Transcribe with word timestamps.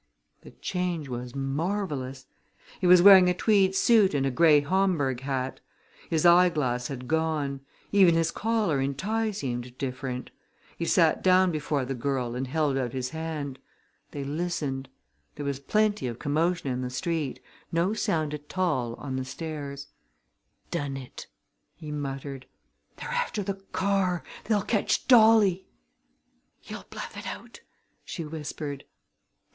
The 0.41 0.49
change 0.49 1.09
was 1.09 1.35
marvelous. 1.35 2.25
He 2.79 2.87
was 2.87 3.03
wearing 3.03 3.29
a 3.29 3.35
tweed 3.35 3.75
suit 3.75 4.15
and 4.15 4.25
a 4.25 4.31
gray 4.31 4.59
Homburg 4.61 5.19
hat. 5.19 5.59
His 6.09 6.25
eyeglass 6.25 6.87
had 6.87 7.07
gone. 7.07 7.59
Even 7.91 8.15
his 8.15 8.31
collar 8.31 8.79
and 8.79 8.97
tie 8.97 9.29
seemed 9.29 9.77
different. 9.77 10.31
He 10.75 10.85
sat 10.85 11.21
down 11.21 11.51
before 11.51 11.85
the 11.85 11.93
girl 11.93 12.33
and 12.33 12.47
held 12.47 12.79
out 12.79 12.93
his 12.93 13.11
hand. 13.11 13.59
They 14.09 14.23
listened. 14.23 14.89
There 15.35 15.45
was 15.45 15.59
plenty 15.59 16.07
of 16.07 16.17
commotion 16.17 16.71
in 16.71 16.81
the 16.81 16.89
street 16.89 17.39
no 17.71 17.93
sound 17.93 18.33
at 18.33 18.57
all 18.57 18.95
on 18.95 19.17
the 19.17 19.23
stairs. 19.23 19.89
"We've 20.63 20.71
done 20.71 20.97
it!" 20.97 21.27
he 21.75 21.91
muttered. 21.91 22.47
"They're 22.97 23.09
after 23.09 23.43
the 23.43 23.61
car! 23.71 24.23
They'll 24.45 24.63
catch 24.63 25.07
Dolly!" 25.07 25.67
"He'll 26.59 26.85
bluff 26.89 27.15
it 27.15 27.27
out!" 27.27 27.59
she 28.03 28.25
whispered. 28.25 28.83